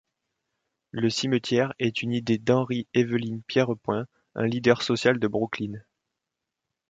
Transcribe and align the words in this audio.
Le 0.89 1.11
cimetière 1.11 1.75
est 1.77 2.01
une 2.01 2.11
idée 2.11 2.39
d'Henry 2.39 2.87
Evelyn 2.95 3.41
Pierrepoint, 3.45 4.07
un 4.33 4.47
leader 4.47 4.81
social 4.81 5.19
de 5.19 5.27
Brooklyn. 5.27 5.79